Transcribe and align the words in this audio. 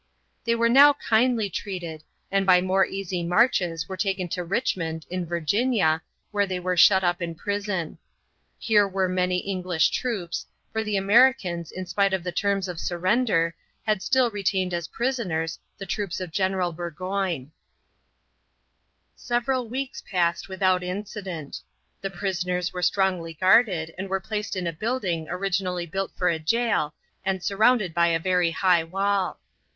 They 0.45 0.55
were 0.55 0.67
now 0.67 0.93
kindly 0.93 1.47
treated, 1.47 2.03
and 2.31 2.43
by 2.43 2.59
more 2.59 2.87
easy 2.87 3.21
marches 3.23 3.87
were 3.87 3.95
taken 3.95 4.27
to 4.29 4.43
Richmond, 4.43 5.05
in 5.11 5.27
Virginia, 5.27 6.01
where 6.31 6.47
they 6.47 6.59
were 6.59 6.75
shut 6.75 7.03
up 7.03 7.21
in 7.21 7.35
prison. 7.35 7.99
Here 8.57 8.87
were 8.87 9.07
many 9.07 9.45
English 9.47 9.89
troops, 9.91 10.47
for 10.73 10.83
the 10.83 10.97
Americans, 10.97 11.71
in 11.71 11.85
spite 11.85 12.13
of 12.15 12.23
the 12.23 12.31
terms 12.31 12.67
of 12.67 12.79
surrender, 12.79 13.53
had 13.85 14.01
still 14.01 14.31
retained 14.31 14.73
as 14.73 14.87
prisoners 14.87 15.59
the 15.77 15.85
troops 15.85 16.19
of 16.19 16.31
General 16.31 16.71
Burgoyne. 16.73 17.51
Several 19.15 19.69
weeks 19.69 20.01
passed 20.09 20.49
without 20.49 20.81
incident. 20.83 21.61
The 22.01 22.09
prisoners 22.09 22.73
were 22.73 22.81
strongly 22.81 23.35
guarded 23.35 23.93
and 23.99 24.09
were 24.09 24.19
placed 24.19 24.55
in 24.55 24.65
a 24.65 24.73
building 24.73 25.27
originally 25.29 25.85
built 25.85 26.11
for 26.17 26.27
a 26.27 26.39
jail 26.39 26.95
and 27.23 27.43
surrounded 27.43 27.93
by 27.93 28.07
a 28.07 28.17
very 28.19 28.49
high 28.49 28.83
wall. 28.83 29.39